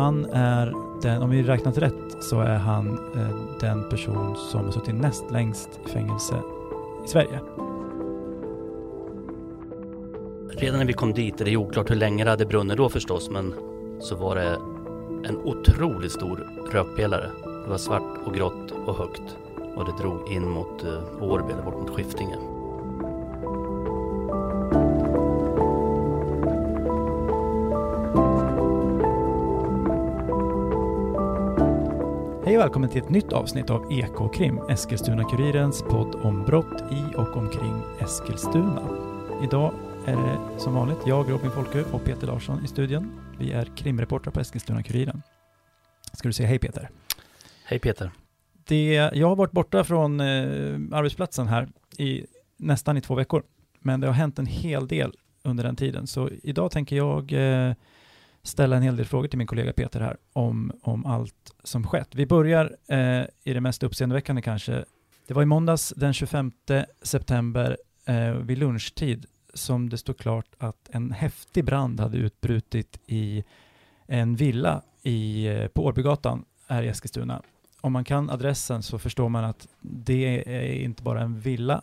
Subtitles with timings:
[0.00, 4.72] Han är den, om vi räknat rätt, så är han eh, den person som har
[4.72, 6.34] suttit näst längst i fängelse
[7.04, 7.40] i Sverige.
[10.50, 13.30] Redan när vi kom dit, det är oklart hur länge det hade brunnit då förstås,
[13.30, 13.54] men
[14.00, 14.58] så var det
[15.28, 17.30] en otroligt stor rökpelare.
[17.64, 19.36] Det var svart och grått och högt
[19.76, 22.36] och det drog in mot eh, Årby, eller bort mot Skiftinge.
[32.70, 38.82] Välkommen till ett nytt avsnitt av Ekokrim, Eskilstuna-Kurirens podd om brott i och omkring Eskilstuna.
[39.44, 39.74] Idag
[40.06, 43.12] är det som vanligt jag, Robin Folke och Peter Larsson i studion.
[43.38, 45.22] Vi är krimreportrar på Eskilstuna-Kuriren.
[46.12, 46.90] Ska du säga hej Peter?
[47.64, 48.10] Hej Peter.
[48.64, 50.26] Det, jag har varit borta från eh,
[50.92, 53.42] arbetsplatsen här i nästan i två veckor,
[53.80, 57.74] men det har hänt en hel del under den tiden, så idag tänker jag eh,
[58.42, 62.08] ställa en hel del frågor till min kollega Peter här om, om allt som skett.
[62.14, 64.84] Vi börjar eh, i det mest uppseendeväckande kanske.
[65.26, 66.52] Det var i måndags den 25
[67.02, 73.44] september eh, vid lunchtid som det stod klart att en häftig brand hade utbrutit i
[74.06, 77.42] en villa i, eh, på Årbygatan här i Eskilstuna.
[77.80, 81.82] Om man kan adressen så förstår man att det är inte bara en villa.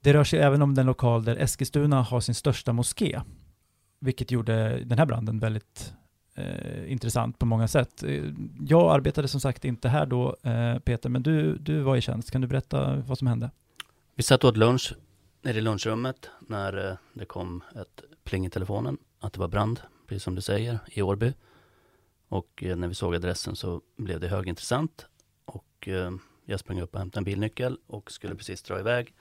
[0.00, 3.20] Det rör sig även om den lokal där Eskilstuna har sin största moské,
[3.98, 5.94] vilket gjorde den här branden väldigt
[6.34, 8.02] eh, intressant på många sätt.
[8.02, 8.24] Eh,
[8.60, 12.30] jag arbetade som sagt inte här då, eh, Peter, men du, du var i tjänst.
[12.30, 13.50] Kan du berätta vad som hände?
[14.14, 14.94] Vi satt åt lunch
[15.42, 19.80] nere i lunchrummet när eh, det kom ett pling i telefonen att det var brand,
[20.06, 21.34] precis som du säger, i Årby.
[22.28, 25.06] Och eh, när vi såg adressen så blev det högintressant
[25.44, 25.88] och
[26.44, 29.14] jag sprang upp och hämtade en bilnyckel och skulle precis dra iväg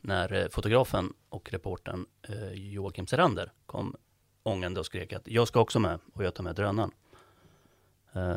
[0.00, 2.06] när fotografen och reportern
[2.54, 3.96] Joakim Serander kom
[4.42, 6.90] ångande och skrek att jag ska också med och jag tar med drönaren.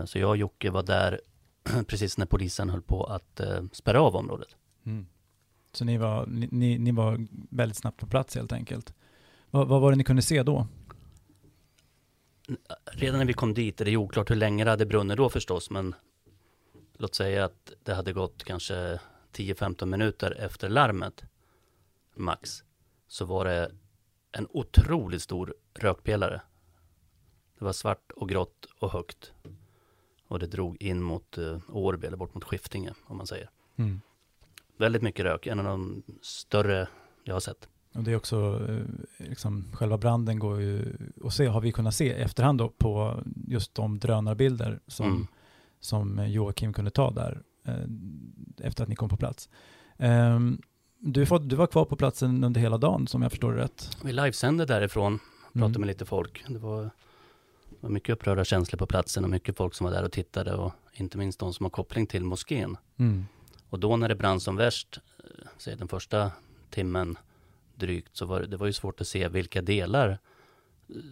[0.05, 1.21] Så jag och Jocke var där
[1.87, 3.41] precis när polisen höll på att
[3.71, 4.55] spärra av området.
[4.85, 5.07] Mm.
[5.71, 8.93] Så ni var, ni, ni var väldigt snabbt på plats helt enkelt.
[9.51, 10.67] Vad, vad var det ni kunde se då?
[12.85, 15.69] Redan när vi kom dit, är det oklart hur länge det hade brunnit då förstås,
[15.69, 15.95] men
[16.97, 18.99] låt säga att det hade gått kanske
[19.33, 21.23] 10-15 minuter efter larmet,
[22.15, 22.63] max,
[23.07, 23.71] så var det
[24.37, 26.41] en otroligt stor rökpelare.
[27.59, 29.33] Det var svart och grått och högt.
[30.27, 33.49] Och det drog in mot uh, Årby, eller bort mot Skiftinge, om man säger.
[33.75, 34.01] Mm.
[34.77, 36.87] Väldigt mycket rök, en av de större
[37.23, 37.69] jag har sett.
[37.93, 41.95] Och det är också, eh, liksom, själva branden går ju att se, har vi kunnat
[41.95, 45.27] se efterhand då på just de drönarbilder som, mm.
[45.79, 49.49] som Joakim kunde ta där eh, efter att ni kom på plats.
[49.97, 50.61] Um,
[51.05, 53.97] du, får, du var kvar på platsen under hela dagen som jag förstår det rätt.
[54.03, 55.19] Vi livesände därifrån,
[55.53, 55.81] pratade mm.
[55.81, 56.43] med lite folk.
[56.47, 56.89] Det var,
[57.79, 60.73] var mycket upprörda känslor på platsen och mycket folk som var där och tittade och
[60.93, 62.77] inte minst de som har koppling till moskén.
[62.97, 63.25] Mm.
[63.69, 66.31] Och då när det brann som värst, eh, säg den första
[66.69, 67.17] timmen
[67.75, 70.19] drygt, så var det, det var ju svårt att se vilka delar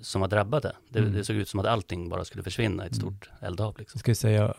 [0.01, 0.75] som var drabbade.
[0.89, 1.13] Det, mm.
[1.13, 3.01] det, såg ut som att allting bara skulle försvinna i ett mm.
[3.01, 3.75] stort eldhav.
[3.79, 3.99] Liksom.
[3.99, 4.53] Ska jag säga,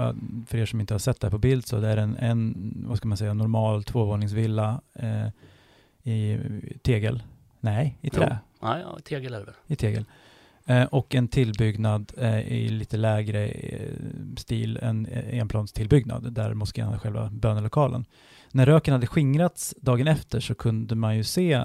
[0.46, 2.74] för er som inte har sett det här på bild, så det är en, en
[2.86, 5.28] vad ska man säga, normal tvåvåningsvilla eh,
[6.02, 6.38] i
[6.82, 7.22] tegel.
[7.60, 8.38] Nej, i trä.
[8.60, 9.54] Ja, ja, tegel är det väl.
[9.66, 10.04] I tegel.
[10.66, 13.88] Eh, och en tillbyggnad eh, i lite lägre eh,
[14.36, 18.04] stil, en enplanstillbyggnad där moskén hade själva bönelokalen.
[18.50, 21.64] När röken hade skingrats dagen efter så kunde man ju se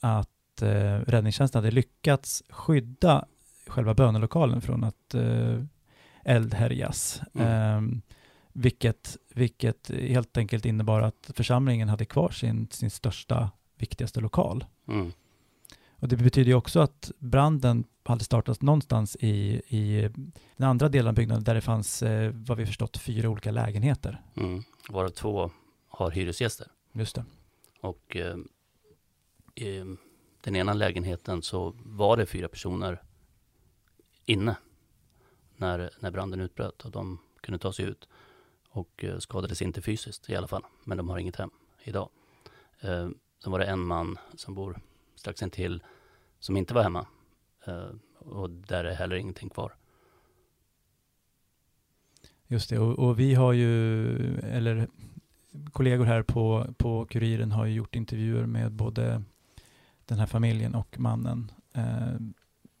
[0.00, 0.30] att
[0.62, 3.24] räddningstjänsten hade lyckats skydda
[3.66, 5.14] själva bönelokalen från att
[6.24, 7.20] eldhärjas.
[7.34, 7.48] Mm.
[7.48, 8.02] Ehm,
[8.52, 14.64] vilket, vilket helt enkelt innebar att församlingen hade kvar sin, sin största, viktigaste lokal.
[14.88, 15.12] Mm.
[15.98, 20.10] Och det betyder ju också att branden hade startats någonstans i, i
[20.56, 24.22] den andra delen av byggnaden där det fanns, eh, vad vi förstått, fyra olika lägenheter.
[24.36, 24.62] Mm.
[24.88, 25.50] Varav två
[25.88, 26.66] har hyresgäster.
[26.92, 27.24] Just det.
[27.80, 28.36] Och eh,
[30.44, 33.02] den ena lägenheten så var det fyra personer
[34.24, 34.56] inne
[35.56, 38.08] när, när branden utbröt och de kunde ta sig ut
[38.68, 41.50] och eh, skadades inte fysiskt i alla fall, men de har inget hem
[41.84, 42.08] idag.
[42.80, 43.08] Eh,
[43.42, 44.80] sen var det en man som bor
[45.14, 45.82] strax intill
[46.38, 47.06] som inte var hemma.
[47.66, 49.76] eh, och där är heller ingenting kvar.
[52.46, 54.88] Just det, och, och, vi har ju, eller
[55.72, 59.22] kollegor här på, på Kuriren har ju gjort intervjuer med både
[60.06, 62.16] den här familjen och mannen eh,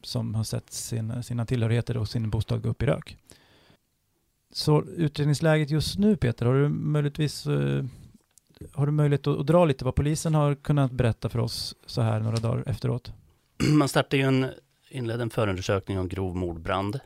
[0.02, 3.16] som har sett sina, sina tillhörigheter och sin bostad gå upp i rök.
[4.50, 7.84] Så utredningsläget just nu Peter, har du möjligtvis eh,
[8.72, 12.02] har du möjlighet att, att, dra lite vad polisen har kunnat berätta för oss så
[12.02, 13.12] här några dagar efteråt?
[13.72, 14.50] Man startade ju en,
[14.88, 17.00] inledde en förundersökning om grov mordbrand.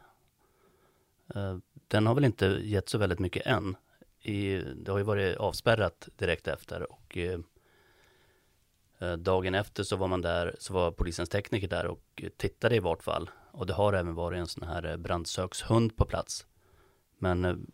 [1.34, 1.56] Eh,
[1.88, 3.76] den har väl inte gett så väldigt mycket än.
[4.22, 7.40] I, det har ju varit avspärrat direkt efter och eh,
[9.18, 13.02] dagen efter så var man där, så var polisens tekniker där och tittade i vart
[13.02, 13.30] fall.
[13.52, 16.46] Och det har även varit en sån här brandsökshund på plats.
[17.18, 17.66] Men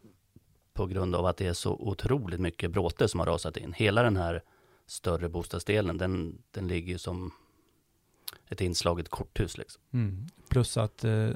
[0.73, 3.73] på grund av att det är så otroligt mycket bråte som har rasat in.
[3.73, 4.43] Hela den här
[4.87, 7.31] större bostadsdelen, den, den ligger som
[8.49, 9.59] ett inslaget korthus.
[9.59, 9.83] Liksom.
[9.93, 10.27] Mm.
[10.49, 11.29] Plus att eh,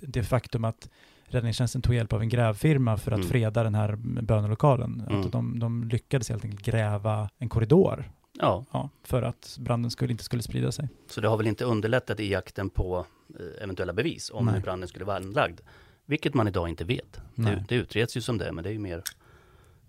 [0.00, 0.88] det faktum att
[1.24, 3.28] räddningstjänsten tog hjälp av en grävfirma för att mm.
[3.28, 5.04] freda den här bönelokalen.
[5.08, 5.20] Mm.
[5.20, 8.64] Att de, de lyckades helt enkelt gräva en korridor Ja.
[8.72, 8.90] ja.
[9.02, 10.88] för att branden skulle, inte skulle sprida sig.
[11.06, 13.06] Så det har väl inte underlättat i jakten på
[13.40, 15.60] eh, eventuella bevis om hur branden skulle vara anlagd.
[16.06, 17.20] Vilket man idag inte vet.
[17.34, 19.02] Det, det, utreds ju som det, men det är ju mer,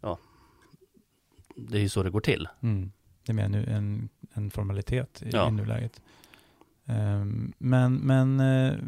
[0.02, 0.18] ja,
[1.56, 2.48] det är ju så det går till.
[2.62, 2.92] Mm.
[3.26, 5.48] Det är mer nu en, en formalitet i, ja.
[5.48, 6.02] i nuläget.
[6.86, 8.80] Um, men men uh,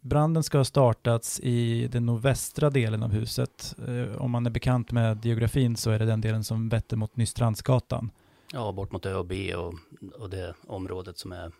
[0.00, 3.76] branden ska ha startats i den nordvästra delen av huset.
[3.88, 7.16] Uh, om man är bekant med geografin så är det den delen som vetter mot
[7.16, 8.10] Nystrandsgatan.
[8.54, 9.74] Ja, bort mot ÖB och,
[10.20, 11.52] och det området som är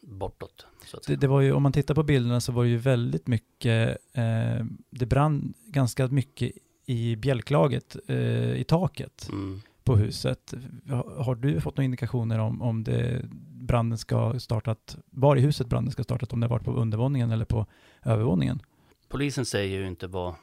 [0.00, 0.66] bortåt.
[1.06, 3.98] Det, det, var ju, om man tittar på bilderna så var det ju väldigt mycket,
[4.12, 6.52] eh, det brann ganska mycket
[6.86, 9.60] i bjälklaget eh, i taket mm.
[9.84, 10.54] på huset.
[10.88, 15.66] Har, har, du fått några indikationer om, om det branden ska startat, var i huset
[15.66, 17.66] branden ska startat, om det varit på undervåningen eller på
[18.02, 18.62] övervåningen?
[19.08, 20.34] Polisen säger ju inte vad,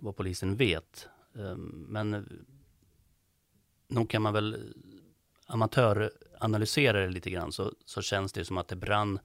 [0.00, 1.56] vad polisen vet, eh,
[1.88, 2.26] men
[3.88, 4.74] nog kan man väl
[5.46, 9.18] amatöranalysera det lite grann så, så känns det som att det brann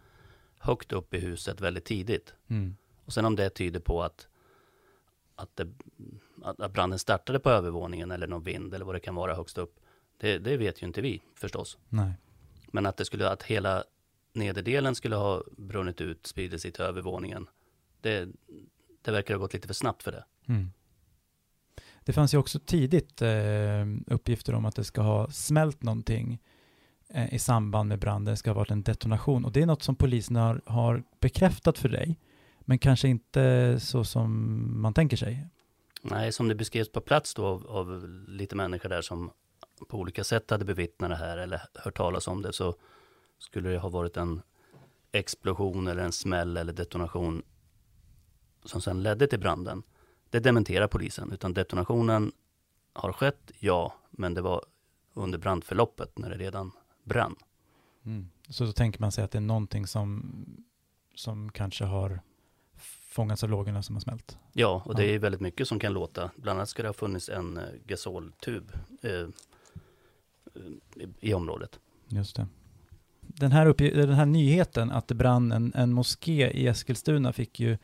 [0.58, 2.34] högt upp i huset väldigt tidigt.
[2.48, 2.76] Mm.
[3.06, 4.28] Och sen om det tyder på att,
[5.36, 5.68] att, det,
[6.44, 9.80] att branden startade på övervåningen eller någon vind eller vad det kan vara högst upp.
[10.18, 11.78] Det, det vet ju inte vi förstås.
[11.90, 12.14] Nej.
[12.68, 13.84] Men att det skulle, att hela
[14.34, 17.50] nederdelen skulle ha brunnit ut, spridit sig till övervåningen.
[18.02, 18.30] Det,
[19.02, 20.26] det verkar ha gått lite för snabbt för det.
[20.48, 20.72] Mm.
[22.06, 26.40] Det fanns ju också tidigt eh, uppgifter om att det ska ha smält någonting
[27.10, 29.46] eh, i samband med branden, det ska ha varit en detonation.
[29.46, 32.20] Och det är något som polisen har, har bekräftat för dig,
[32.60, 35.48] men kanske inte så som man tänker sig.
[36.02, 39.32] Nej, som det beskrevs på plats då av, av lite människor där som
[39.90, 42.76] på olika sätt hade bevittnat det här eller hört talas om det, så
[43.40, 44.42] skulle det ha varit en
[45.12, 47.44] explosion eller en smäll eller detonation
[48.66, 49.84] som sedan ledde till branden.
[50.32, 52.32] Det dementerar polisen, utan detonationen
[52.94, 54.66] har skett, ja, men det var
[55.14, 56.72] under brandförloppet när det redan
[57.04, 57.36] brann.
[58.06, 58.30] Mm.
[58.50, 60.36] Så då tänker man sig att det är någonting som,
[61.16, 62.20] som kanske har
[63.12, 64.38] fångats av lågorna som har smält?
[64.54, 66.32] Ja, och det är väldigt mycket som kan låta.
[66.36, 69.28] Bland annat ska det ha funnits en eh, gasoltub eh,
[71.20, 71.80] i området.
[72.08, 72.48] Just det.
[73.22, 77.78] Den här, den här nyheten att det brann en, en moské i Eskilstuna fick ju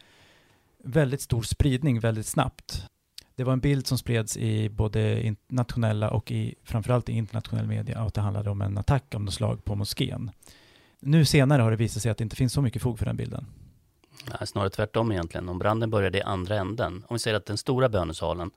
[0.87, 2.85] väldigt stor spridning väldigt snabbt.
[3.35, 7.99] Det var en bild som spreds i både nationella och i framförallt i internationell media
[7.99, 10.31] att det handlade om en attack av något slag på moskén.
[10.99, 13.17] Nu senare har det visat sig att det inte finns så mycket fog för den
[13.17, 13.45] bilden.
[14.29, 15.49] Nej, snarare tvärtom egentligen.
[15.49, 17.03] Om branden började i andra änden.
[17.07, 18.51] Om vi säger att den stora bönesalen,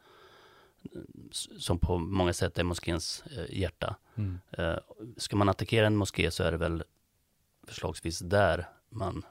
[1.58, 3.96] som på många sätt är moskéns eh, hjärta.
[4.14, 4.38] Mm.
[4.50, 4.76] Eh,
[5.16, 6.82] ska man attackera en moské så är det väl
[7.66, 9.22] förslagsvis där man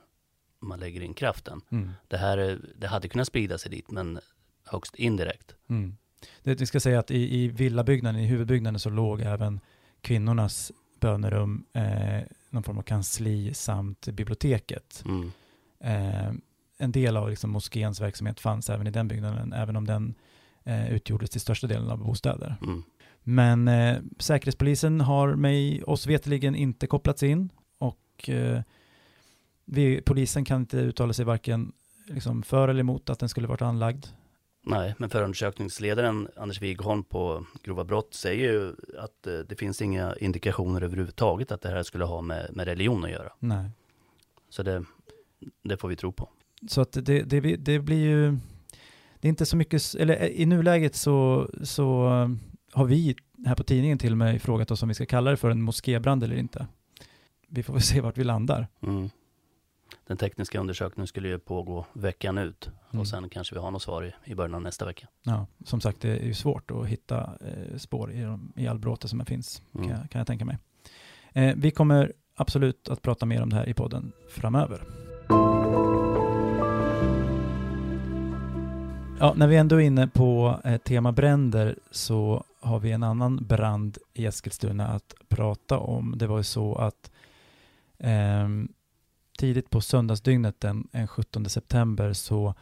[0.60, 1.62] man lägger in kraften.
[1.70, 1.92] Mm.
[2.08, 4.20] Det här det hade kunnat sprida sig dit, men
[4.66, 5.56] högst indirekt.
[5.68, 5.98] Mm.
[6.44, 9.60] Det, vi ska säga att i, i villabyggnaden, i huvudbyggnaden, så låg även
[10.02, 15.04] kvinnornas bönerum, eh, någon form av kansli samt biblioteket.
[15.06, 15.32] Mm.
[15.80, 16.34] Eh,
[16.78, 20.16] en del av liksom, moskéns verksamhet fanns även i den byggnaden, även om den
[20.64, 22.56] eh, utgjordes till största delen av bostäder.
[22.62, 22.84] Mm.
[23.24, 28.62] Men eh, Säkerhetspolisen har mig, oss veteligen inte kopplats in och eh,
[29.72, 31.72] vi, polisen kan inte uttala sig varken
[32.08, 34.06] liksom för eller emot att den skulle varit anlagd.
[34.62, 40.16] Nej, men förundersökningsledaren Anders Wigholm på grova brott säger ju att eh, det finns inga
[40.16, 43.32] indikationer överhuvudtaget att det här skulle ha med, med religion att göra.
[43.40, 43.70] Nej.
[44.50, 44.84] Så det,
[45.64, 46.30] det får vi tro på.
[46.68, 48.38] Så att det, det, det blir ju,
[49.20, 52.08] det är inte så mycket, eller i nuläget så, så
[52.72, 55.38] har vi här på tidningen till och med frågat oss om vi ska kalla det
[55.38, 56.68] för en moskébrand eller inte.
[57.48, 58.68] Vi får väl se vart vi landar.
[58.82, 59.10] Mm
[60.08, 63.02] den tekniska undersökningen skulle ju pågå veckan ut mm.
[63.02, 65.08] och sen kanske vi har något svar i, i början av nästa vecka.
[65.24, 69.08] Ja, som sagt det är ju svårt att hitta eh, spår i, i all bråte
[69.08, 69.88] som finns, mm.
[69.88, 70.58] kan, jag, kan jag tänka mig.
[71.34, 74.84] Eh, vi kommer absolut att prata mer om det här i podden framöver.
[79.20, 83.46] Ja, när vi ändå är inne på eh, tema bränder så har vi en annan
[83.46, 86.18] brand i Eskilstuna att prata om.
[86.18, 87.12] Det var ju så att
[87.98, 88.48] eh,
[89.40, 92.54] tidigt på söndagsdygnet den, den 17 september så,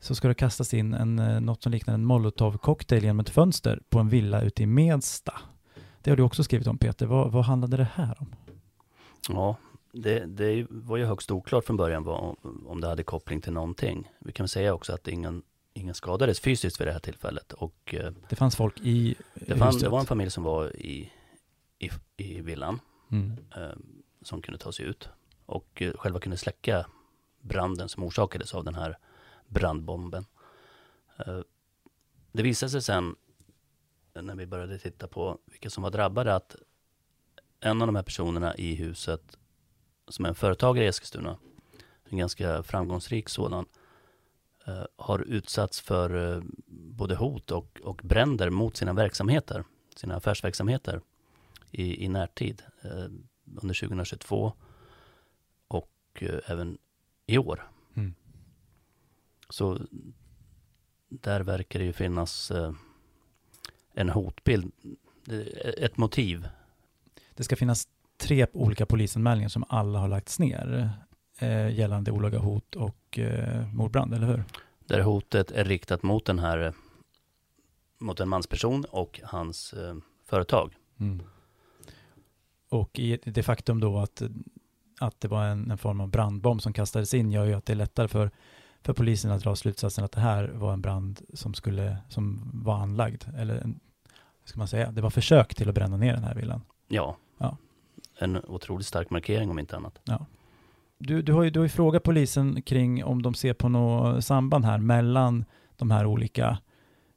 [0.00, 3.80] så ska det kastas in en, eh, något som liknar en molotovcocktail genom ett fönster
[3.88, 5.40] på en villa ute i Medsta.
[6.02, 7.06] Det har du också skrivit om Peter.
[7.06, 8.34] Vad, vad handlade det här om?
[9.28, 9.56] Ja,
[9.92, 14.10] det, det var ju högst oklart från början vad, om det hade koppling till någonting.
[14.20, 15.42] Vi kan säga också att ingen,
[15.74, 17.52] ingen skadades fysiskt vid det här tillfället.
[17.52, 21.10] Och, eh, Det fanns folk i det, fann, det var en familj som var i,
[21.78, 22.80] i, i villan
[23.10, 23.30] Mm.
[23.56, 23.76] eh,
[24.22, 25.08] som kunde ta sig ut
[25.46, 26.86] och eh, själva kunde släcka
[27.40, 28.98] branden som orsakades av den här
[29.48, 30.26] brandbomben.
[31.16, 31.40] Eh,
[32.32, 33.16] det visade sig sen
[34.14, 36.56] när vi började titta på vilka som var drabbade att
[37.60, 39.38] en av de här personerna i huset
[40.08, 41.38] som är en företagare i Eskilstuna,
[42.04, 43.66] en ganska framgångsrik sådan,
[44.66, 49.64] eh, har utsatts för både hot och, och bränder mot sina verksamheter,
[49.96, 51.00] sina affärsverksamheter
[51.70, 52.62] i, i närtid
[53.62, 54.52] under 2022
[56.14, 56.78] och eh, även
[57.26, 57.70] i år.
[57.94, 58.14] Mm.
[59.48, 59.78] Så
[61.08, 62.72] där verkar det ju finnas eh,
[63.94, 64.72] en hotbild,
[65.24, 66.48] Det- ett motiv.
[67.34, 70.90] Det ska finnas tre olika polisanmälningar som alla har lagts ner
[71.38, 74.44] eh, gällande olaga hot och eh, mordbrand, eller hur?
[74.86, 76.72] Där hotet är riktat mot den här, eh,
[77.98, 80.76] mot en mansperson och hans eh, företag.
[81.00, 81.22] Mm.
[82.68, 84.22] Och i det faktum då att,
[85.00, 87.72] att det var en, en form av brandbomb som kastades in gör ju att det
[87.72, 88.30] är lättare för,
[88.82, 92.74] för polisen att dra slutsatsen att det här var en brand som, skulle, som var
[92.74, 93.24] anlagd.
[93.36, 93.80] Eller en,
[94.40, 94.90] vad ska man säga?
[94.90, 96.62] Det var försök till att bränna ner den här villan.
[96.88, 97.16] Ja.
[97.38, 97.56] Ja.
[98.18, 100.00] En otroligt stark markering om inte annat.
[100.98, 104.24] Du, du, har ju, du har ju frågat polisen kring om de ser på något
[104.24, 105.44] samband här mellan
[105.76, 106.58] de här olika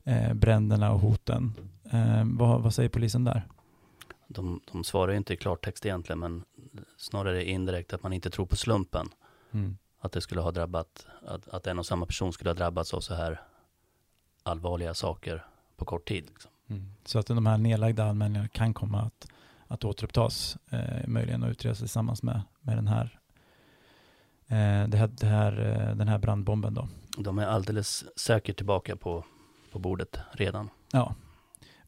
[0.03, 1.53] eh, bränderna och hoten.
[1.91, 3.48] Eh, vad, vad säger polisen där?
[4.27, 6.43] De, de svarar ju inte i klartext egentligen, men
[6.98, 9.10] snarare indirekt att man inte tror på slumpen.
[9.51, 9.77] Mm.
[10.00, 13.00] Att det skulle ha drabbat, att, att en och samma person skulle ha drabbats av
[13.00, 13.41] så här
[14.43, 15.46] allvarliga saker
[15.77, 16.25] på kort tid.
[16.29, 16.51] Liksom.
[16.67, 16.93] Mm.
[17.05, 19.27] Så att de här nedlagda anmälningarna kan komma att,
[19.67, 23.19] att återupptas, eh, möjligen och utredas tillsammans med, med den här,
[24.48, 26.88] eh, det här, det här, eh, den här brandbomben då.
[27.17, 29.25] De är alldeles säkert tillbaka på,
[29.72, 30.69] på bordet redan.
[30.91, 31.15] Ja.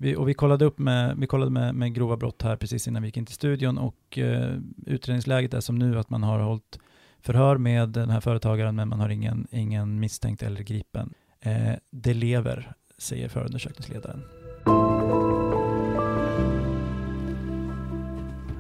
[0.02, 3.02] Vi, och vi kollade upp med, vi kollade med, med grova brott här precis innan
[3.02, 6.80] vi gick in till studion och eh, utredningsläget är som nu att man har hållit
[7.22, 11.14] förhör med den här företagaren men man har ingen, ingen misstänkt eller gripen.
[11.42, 14.24] Eh, det lever, säger förundersökningsledaren.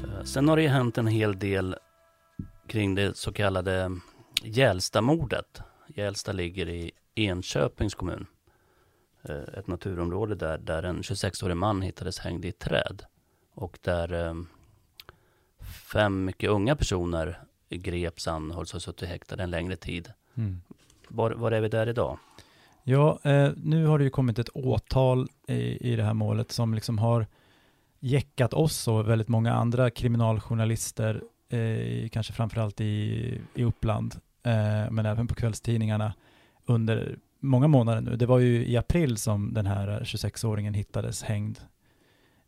[0.04, 1.76] Eh, sen har det ju hänt en hel del
[2.68, 3.92] kring det så kallade
[4.44, 5.62] Gälstamordet.
[5.96, 8.26] Gälsta ligger i Enköpings kommun.
[9.30, 13.04] Eh, Ett naturområde där, där en 26-årig man hittades hängd i ett träd.
[13.54, 14.34] Och där eh,
[15.92, 20.14] fem mycket unga personer greps, anhålls och suttit häktade en längre tid.
[20.36, 20.62] Mm.
[21.08, 22.18] Var, var är vi där idag?
[22.84, 26.74] Ja, eh, nu har det ju kommit ett åtal i, i det här målet som
[26.74, 27.28] liksom har
[28.00, 35.06] jäckat oss och väldigt många andra kriminaljournalister, eh, kanske framförallt i, i Uppland, eh, men
[35.06, 36.14] även på kvällstidningarna
[36.66, 38.16] under många månader nu.
[38.16, 41.60] Det var ju i april som den här 26-åringen hittades hängd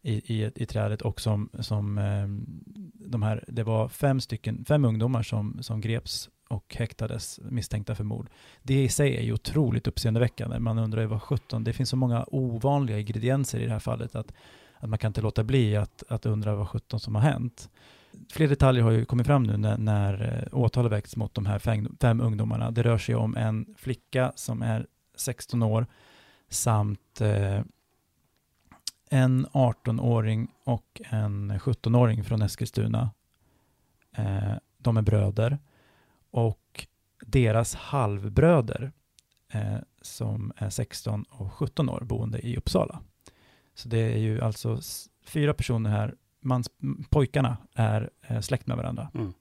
[0.01, 2.45] i, i, i trädet och som, som ehm,
[2.93, 8.03] de här, det var fem stycken, fem ungdomar som, som greps och häktades misstänkta för
[8.03, 8.29] mord.
[8.63, 10.59] Det i sig är ju otroligt uppseendeväckande.
[10.59, 14.15] Man undrar ju vad 17, det finns så många ovanliga ingredienser i det här fallet
[14.15, 14.33] att,
[14.75, 17.69] att man kan inte låta bli att, att undra vad 17 som har hänt.
[18.29, 21.45] Fler detaljer har ju kommit fram nu när, när eh, åtal har väckts mot de
[21.45, 22.71] här fem, fem ungdomarna.
[22.71, 25.87] Det rör sig om en flicka som är 16 år
[26.49, 27.61] samt eh,
[29.09, 33.11] en 18-åring och en 17-åring från Eskilstuna.
[34.15, 35.59] Eh, de är bröder
[36.31, 36.87] och
[37.25, 38.91] deras halvbröder
[39.51, 43.01] eh, som är 16 och 17 år boende i Uppsala.
[43.73, 44.79] Så det är ju alltså
[45.25, 46.69] fyra personer här, mans,
[47.09, 49.09] pojkarna är eh, släkt med varandra.
[49.13, 49.33] Mm.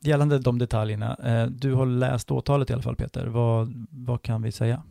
[0.00, 4.42] Gällande de detaljerna, eh, du har läst åtalet i alla fall Peter, vad, vad kan
[4.42, 4.82] vi säga?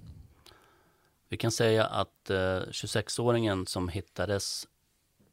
[1.30, 4.68] Vi kan säga att eh, 26-åringen som hittades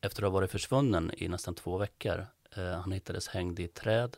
[0.01, 2.27] efter att ha varit försvunnen i nästan två veckor.
[2.57, 4.17] Eh, han hittades hängd i ett träd.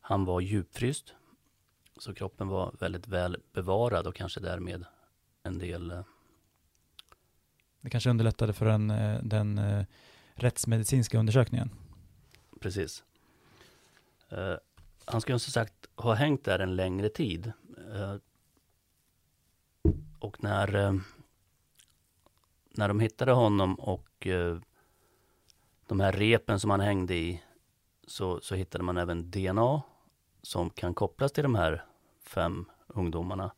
[0.00, 1.14] Han var djupfryst.
[1.98, 4.84] Så kroppen var väldigt väl bevarad och kanske därmed
[5.42, 6.04] en del eh,
[7.80, 9.84] Det kanske underlättade för den, eh, den eh,
[10.36, 11.70] rättsmedicinska undersökningen.
[12.60, 13.04] Precis.
[14.32, 14.56] Uh,
[15.04, 17.52] han ska ju som sagt ha hängt där en längre tid.
[17.94, 18.16] Uh,
[20.18, 21.00] och när, uh,
[22.70, 24.26] när de hittade honom och
[25.86, 27.42] de här repen som han hängde i
[28.06, 29.82] så, så hittade man även DNA
[30.42, 31.84] som kan kopplas till de här
[32.20, 33.52] fem ungdomarna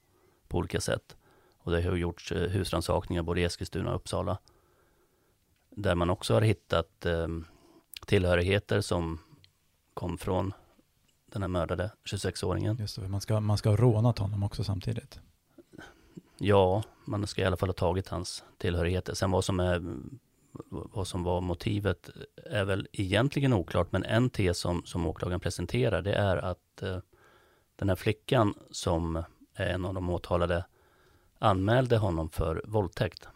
[0.49, 1.17] på olika sätt.
[1.59, 4.39] Och det har gjorts husransakningar husrannsakningar både i Eskilstuna och Uppsala.
[5.81, 7.29] Där man också har hittat eh,
[8.07, 9.19] tillhörigheter som
[9.95, 10.53] kom från
[11.27, 12.81] den här mördade 26-åringen.
[12.81, 15.21] Just det, man ska, man ska ha rånat honom också samtidigt.
[16.39, 19.15] Ja, man ska i alla fall ha tagit hans tillhörigheter.
[19.15, 19.83] Sen vad som, är,
[20.71, 22.11] vad som var motivet
[22.51, 26.99] är väl egentligen oklart, men en tes som, som åklagaren presenterar det är att eh,
[27.77, 29.17] den här flickan som
[29.55, 30.65] är en av de åtalade
[31.39, 33.29] anmälde honom för våldtäkt.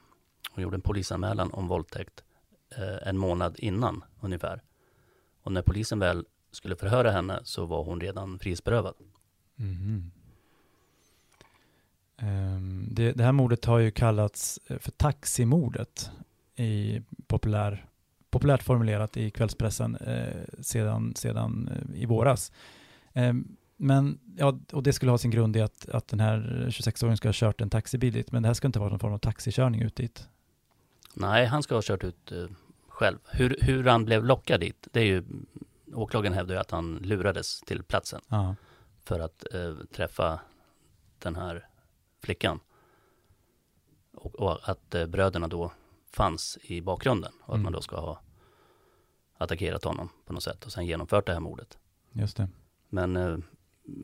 [0.51, 2.25] Hon gjorde en polisanmälan om våldtäkt
[3.03, 4.63] en månad innan ungefär.
[5.43, 8.95] Och när polisen väl skulle förhöra henne så var hon redan frihetsberövad.
[9.59, 10.11] Mm.
[12.23, 16.11] Um, det, det, här mordet har ju kallats eh, för taximordet
[16.57, 17.87] i populär,
[18.31, 22.53] populärt formulerat i kvällspressen eh, sedan, sedan eh, i våras.
[23.13, 27.17] Um, men, ja, och det skulle ha sin grund i att, att den här 26-åringen
[27.17, 29.19] ska ha kört en taxibil dit, men det här ska inte vara någon form av
[29.19, 30.29] taxikörning ut dit.
[31.15, 32.33] Nej, han ska ha kört ut
[32.93, 33.19] själv.
[33.31, 35.25] Hur, hur han blev lockad dit, det är ju,
[35.95, 38.57] åklagaren hävdar ju att han lurades till platsen Aha.
[39.05, 40.41] för att uh, träffa
[41.19, 41.69] den här
[42.21, 42.61] flickan.
[44.15, 45.73] Och, och att uh, bröderna då
[46.11, 47.63] fanns i bakgrunden och att mm.
[47.63, 48.21] man då ska ha
[49.39, 51.79] attackerat honom på något sätt och sen genomfört det här mordet.
[52.13, 52.49] Just det.
[52.89, 53.43] Men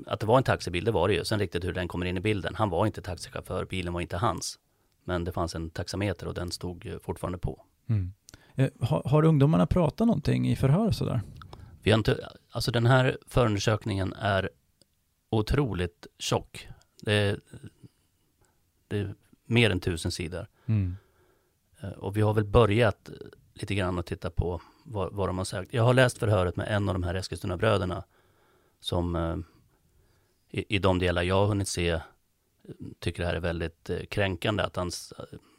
[0.06, 1.24] att det var en taxibil, det var det ju.
[1.24, 2.54] Sen riktigt hur den kommer in i bilden.
[2.54, 4.58] Han var inte taxichaufför, bilen var inte hans.
[5.04, 7.64] Men det fanns en taxameter och den stod fortfarande på.
[7.88, 8.12] Mm.
[8.58, 11.20] Eh, har, har, ungdomarna pratat någonting i förhör sådär?
[11.82, 14.50] Vi har inte, alltså den här förundersökningen är
[15.30, 16.68] otroligt tjock.
[17.02, 17.40] Det är,
[18.88, 20.46] det är mer än tusen sidor.
[20.66, 20.96] Mm.
[21.80, 23.10] Eh, och vi har väl börjat
[23.54, 25.74] lite grann att titta på vad, vad de har sagt.
[25.74, 28.04] Jag har läst förhöret med en av de här Eskilstuna-bröderna
[28.80, 29.36] som eh,
[30.50, 32.00] i, i de delar jag har hunnit se
[32.98, 34.90] tycker det här är väldigt kränkande att han,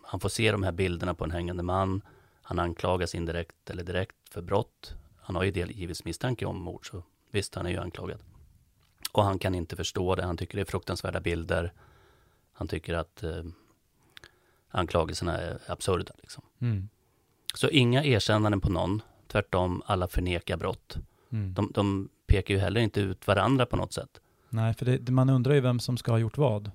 [0.04, 2.02] han får se de här bilderna på en hängande man.
[2.50, 4.96] Han anklagas indirekt eller direkt för brott.
[5.18, 8.20] Han har ju delgivits misstanke om mord, så visst, han är ju anklagad.
[9.12, 10.24] Och han kan inte förstå det.
[10.24, 11.74] Han tycker det är fruktansvärda bilder.
[12.54, 13.44] Han tycker att eh,
[14.70, 16.14] anklagelserna är absurda.
[16.22, 16.44] Liksom.
[16.60, 16.90] Mm.
[17.54, 19.02] Så inga erkännanden på någon.
[19.28, 20.98] Tvärtom, alla förnekar brott.
[21.32, 21.54] Mm.
[21.54, 24.22] De, de pekar ju heller inte ut varandra på något sätt.
[24.50, 26.72] Nej, för det, man undrar ju vem som ska ha gjort vad.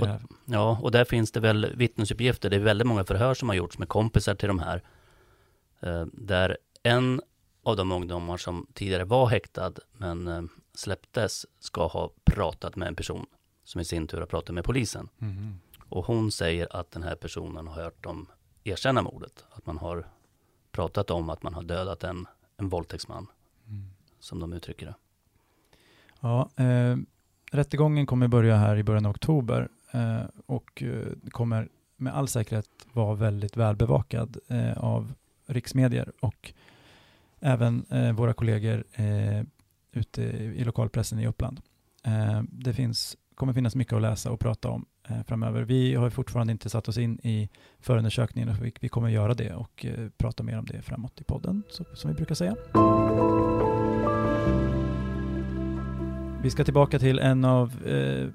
[0.00, 0.08] Och,
[0.44, 2.50] ja, och där finns det väl vittnesuppgifter.
[2.50, 4.82] Det är väldigt många förhör som har gjorts med kompisar till de här.
[5.80, 7.20] Eh, där en
[7.62, 10.42] av de ungdomar som tidigare var häktad men eh,
[10.74, 13.26] släpptes ska ha pratat med en person
[13.64, 15.08] som i sin tur har pratat med polisen.
[15.18, 15.54] Mm.
[15.88, 18.26] Och hon säger att den här personen har hört dem
[18.64, 19.44] erkänna mordet.
[19.50, 20.06] Att man har
[20.72, 23.26] pratat om att man har dödat en, en våldtäktsman.
[23.66, 23.84] Mm.
[24.20, 24.94] Som de uttrycker det.
[26.20, 26.96] Ja, eh,
[27.52, 32.68] rättegången kommer börja här i början av oktober Eh, och eh, kommer med all säkerhet
[32.92, 35.14] vara väldigt välbevakad eh, av
[35.46, 36.52] riksmedier och
[37.40, 39.42] även eh, våra kollegor eh,
[39.92, 41.60] ute i lokalpressen i Uppland.
[42.04, 45.62] Eh, det finns, kommer finnas mycket att läsa och prata om eh, framöver.
[45.62, 47.48] Vi har fortfarande inte satt oss in i
[47.80, 51.62] förundersökningen och vi, vi kommer göra det och prata mer om det framåt i podden,
[51.70, 52.56] så, som vi brukar säga.
[56.42, 58.28] Vi ska tillbaka till en av eh,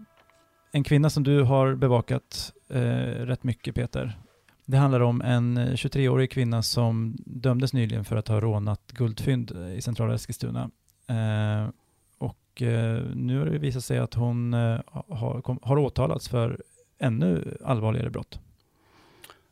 [0.72, 4.20] en kvinna som du har bevakat eh, rätt mycket Peter.
[4.66, 9.52] Det handlar om en eh, 23-årig kvinna som dömdes nyligen för att ha rånat guldfynd
[9.52, 10.72] eh, i centrala Eskilstuna.
[11.08, 11.70] Eh,
[12.18, 16.64] och eh, nu har det visat sig att hon eh, har, kom, har åtalats för
[16.98, 18.40] ännu allvarligare brott.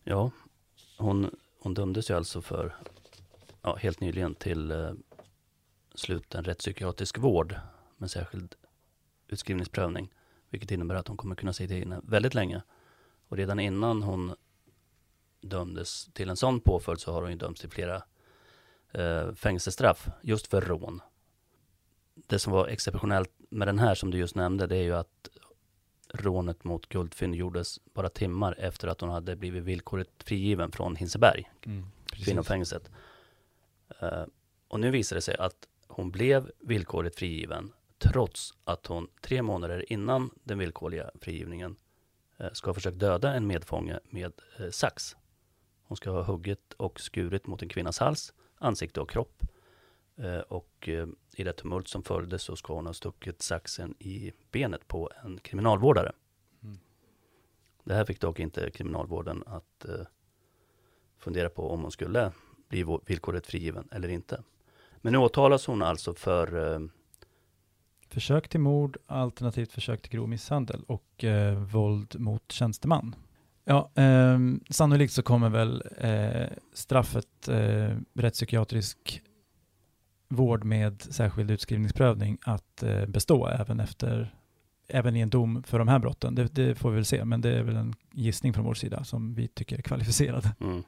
[0.04, 0.32] Ja,
[0.98, 1.30] hon,
[1.60, 2.76] hon dömdes ju alltså för,
[3.62, 4.92] ja, helt nyligen till eh,
[5.96, 7.56] sluten rättspsykiatrisk vård
[7.98, 8.56] med särskild
[9.28, 10.10] utskrivningsprövning.
[10.50, 12.62] Vilket innebär att hon kommer kunna sitta inne väldigt länge.
[13.28, 14.36] Och redan innan hon
[15.42, 18.04] dömdes till en sån påföljd så har hon ju dömts till flera
[18.92, 21.02] eh, fängelsestraff just för rån.
[22.16, 25.30] Det som var exceptionellt med den här som du just nämnde det är ju att
[26.14, 31.52] rånet mot guldfynd gjordes bara timmar efter att hon hade blivit villkorligt frigiven från Hinseberg,
[31.66, 32.92] mm, kvinnofängelset.
[34.04, 34.24] Uh,
[34.68, 39.92] och nu visar det sig att hon blev villkorligt frigiven trots att hon tre månader
[39.94, 41.76] innan den villkorliga frigivningen
[42.38, 45.16] eh, ska ha försökt döda en medfånge med eh, sax.
[45.84, 49.44] Hon ska ha huggit och skurit mot en kvinnas hals, ansikte och kropp.
[50.16, 50.90] Eh, och
[51.36, 55.40] i det tumult som följde så ska hon ha stuckit saxen i benet på en
[55.40, 56.12] kriminalvårdare.
[56.64, 56.80] Mm.
[57.84, 59.86] Det här fick dock inte kriminalvården att
[61.18, 62.32] fundera på om hon skulle
[62.68, 64.44] bli villkorligt frigiven eller inte.
[65.02, 66.80] Men nu åtalas hon alltså för
[68.10, 73.16] försök till mord alternativt försök till grov misshandel och eh, våld mot tjänsteman.
[73.66, 79.22] Ja, eh, sannolikt så kommer väl eh, straffet eh, rättspsykiatrisk
[80.28, 84.36] vård med särskild utskrivningsprövning att eh, bestå även efter
[84.88, 86.36] även i en dom för de här brotten.
[86.36, 89.04] Det, det, får vi väl se, men det är väl en gissning från vår sida
[89.04, 90.50] som vi tycker är kvalificerad.
[90.60, 90.84] Mm.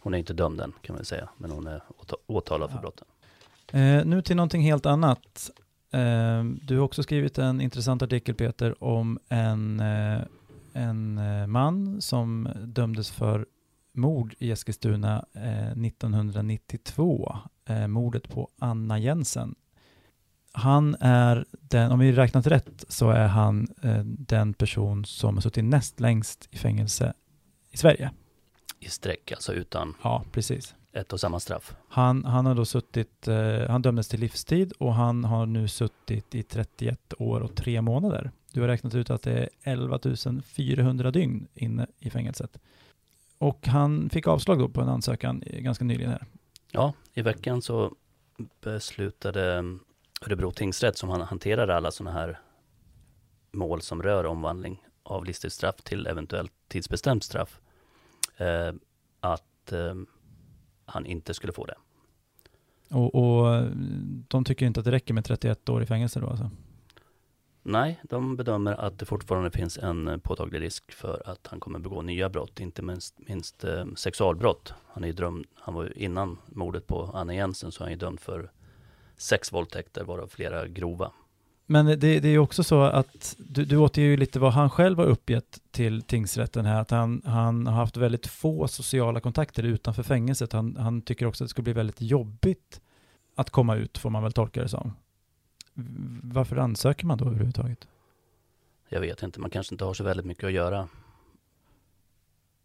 [0.00, 1.82] Hon är inte dömd än kan man säga, men hon är
[2.26, 2.80] åtalad för ja.
[2.80, 3.06] brotten.
[3.72, 5.50] Eh, nu till någonting helt annat.
[5.92, 10.20] Eh, du har också skrivit en intressant artikel Peter om en, eh,
[10.72, 13.46] en eh, man som dömdes för
[13.92, 15.24] mord i Eskilstuna
[15.76, 17.32] 1992.
[17.68, 19.54] Eh, eh, mordet på Anna Jensen.
[20.52, 23.68] Han är den, om vi räknat rätt, så är han
[24.04, 27.12] den person som har suttit näst längst i fängelse
[27.70, 28.10] i Sverige.
[28.80, 29.94] I sträck, alltså utan?
[30.02, 31.74] Ja, precis ett och samma straff.
[31.88, 36.34] Han, han har då suttit, eh, han dömdes till livstid och han har nu suttit
[36.34, 38.30] i 31 år och tre månader.
[38.52, 39.98] Du har räknat ut att det är 11
[40.44, 42.58] 400 dygn inne i fängelset.
[43.38, 46.26] Och han fick avslag då på en ansökan ganska nyligen här.
[46.70, 47.94] Ja, i veckan så
[48.60, 49.64] beslutade
[50.26, 52.38] Örebro tingsrätt som hanterar alla sådana här
[53.52, 57.60] mål som rör omvandling av livstidsstraff till eventuellt tidsbestämt straff.
[58.36, 58.72] Eh,
[59.20, 59.94] att eh,
[60.90, 61.74] han inte skulle få det.
[62.90, 63.66] Och, och
[64.28, 66.50] de tycker inte att det räcker med 31 år i fängelse då alltså?
[67.62, 72.02] Nej, de bedömer att det fortfarande finns en påtaglig risk för att han kommer begå
[72.02, 74.74] nya brott, inte minst, minst eh, sexualbrott.
[74.86, 78.20] Han, är drömd, han var innan mordet på Anna Jensen så är han ju dömd
[78.20, 78.50] för
[79.16, 81.12] sex våldtäkter, varav flera grova.
[81.70, 84.70] Men det, det är ju också så att du, du återger ju lite vad han
[84.70, 89.62] själv har uppgett till tingsrätten här, att han, han har haft väldigt få sociala kontakter
[89.62, 90.52] utanför fängelset.
[90.52, 92.80] Han, han tycker också att det skulle bli väldigt jobbigt
[93.34, 94.92] att komma ut, får man väl tolka det som.
[96.22, 97.88] Varför ansöker man då överhuvudtaget?
[98.88, 100.88] Jag vet inte, man kanske inte har så väldigt mycket att göra.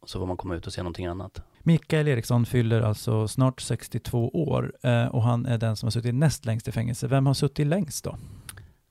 [0.06, 1.42] Så får man komma ut och se någonting annat.
[1.60, 6.16] Mikael Eriksson fyller alltså snart 62 år eh, och han är den som har suttit
[6.16, 7.08] näst längst i fängelse.
[7.08, 8.18] Vem har suttit längst då?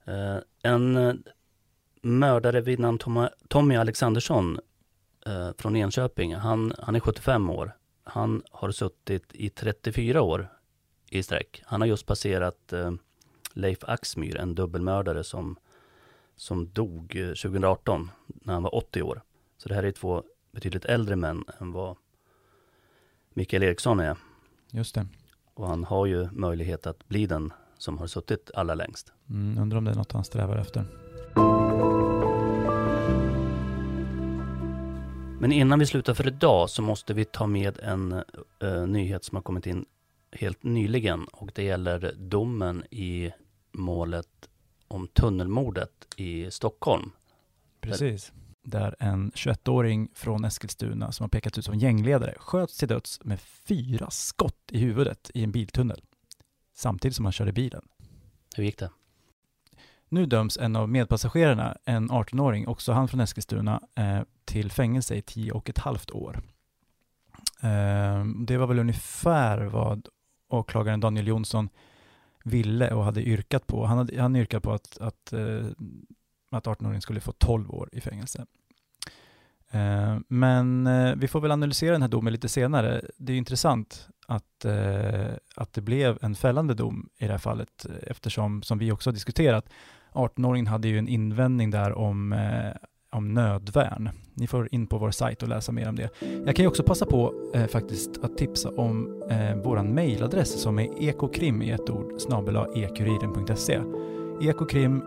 [0.05, 1.13] Eh, en eh,
[2.01, 2.99] mördare vid namn
[3.47, 4.59] Tommy Alexandersson
[5.25, 7.77] eh, från Enköping, han, han är 75 år.
[8.03, 10.47] Han har suttit i 34 år
[11.09, 11.61] i sträck.
[11.65, 12.73] Han har just passerat
[13.53, 15.57] Leif Axmyr, en dubbelmördare som,
[16.35, 19.21] som dog 2018 när han var 80 år.
[19.57, 21.97] Så det här är två betydligt äldre män än vad
[23.33, 24.17] Mikael Eriksson är.
[24.71, 25.07] Just det.
[25.53, 29.13] Och han har ju möjlighet att bli den som har suttit allra längst.
[29.29, 30.85] Mm, undrar om det är något han strävar efter.
[35.39, 38.23] Men innan vi slutar för idag så måste vi ta med en
[38.63, 39.85] uh, nyhet som har kommit in
[40.31, 43.31] helt nyligen och det gäller domen i
[43.71, 44.49] målet
[44.87, 47.11] om tunnelmordet i Stockholm.
[47.81, 48.31] Precis.
[48.63, 53.39] Där en 21-åring från Eskilstuna som har pekats ut som gängledare sköts till döds med
[53.39, 56.01] fyra skott i huvudet i en biltunnel
[56.75, 57.81] samtidigt som han körde bilen.
[58.55, 58.89] Hur gick det?
[60.09, 65.21] Nu döms en av medpassagerarna, en 18-åring, också han från Eskilstuna, eh, till fängelse i
[65.21, 66.41] tio och ett halvt år.
[67.61, 70.07] Eh, det var väl ungefär vad
[70.49, 71.69] åklagaren Daniel Jonsson
[72.43, 73.85] ville och hade yrkat på.
[73.85, 75.65] Han hade han yrkat på att, att, eh,
[76.51, 78.45] att 18-åringen skulle få 12 år i fängelse.
[79.71, 83.01] Eh, men eh, vi får väl analysera den här domen lite senare.
[83.17, 87.85] Det är intressant att, eh, att det blev en fällande dom i det här fallet
[88.03, 89.69] eftersom, som vi också har diskuterat,
[90.11, 92.71] 18-åringen hade ju en invändning där om, eh,
[93.11, 94.09] om nödvärn.
[94.33, 96.09] Ni får in på vår sajt och läsa mer om det.
[96.45, 100.79] Jag kan ju också passa på eh, faktiskt att tipsa om eh, vår mejladress som
[100.79, 103.79] är ekokrim i ett ord snabel ekuriren.se.
[104.41, 105.03] Ekokrim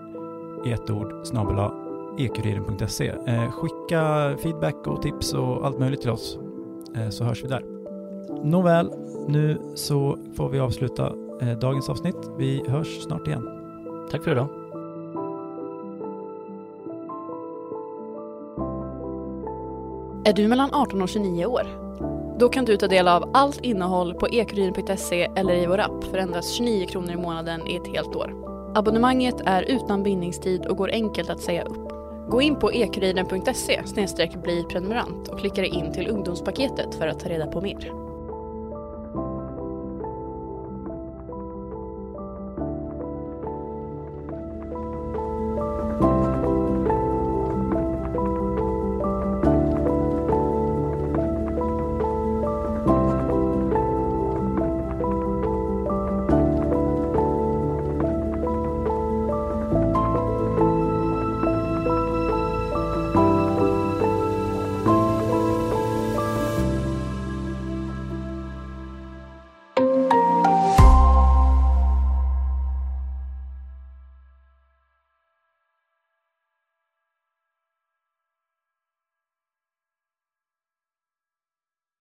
[0.66, 1.70] i ett ord snabel
[2.18, 3.08] ekuriren.se.
[3.26, 6.38] Eh, skicka feedback och tips och allt möjligt till oss
[6.96, 7.62] eh, så hörs vi där.
[8.44, 8.90] Nåväl,
[9.28, 12.16] nu så får vi avsluta eh, dagens avsnitt.
[12.38, 13.48] Vi hörs snart igen.
[14.10, 14.48] Tack för idag.
[20.24, 21.88] Är du mellan 18 och 29 år?
[22.38, 26.18] Då kan du ta del av allt innehåll på ekuriren.se eller i vår app för
[26.18, 28.34] endast 29 kronor i månaden i ett helt år.
[28.74, 31.88] Abonnemanget är utan bindningstid och går enkelt att säga upp.
[32.30, 33.82] Gå in på ekuriden.se
[34.42, 38.07] bli prenumerant och klicka dig in till ungdomspaketet för att ta reda på mer.